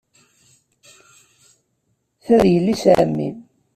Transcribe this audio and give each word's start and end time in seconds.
Ta 2.23 2.35
d 2.41 2.43
yelli-s 2.53 2.83
n 2.89 2.93
ɛemmi. 2.97 3.29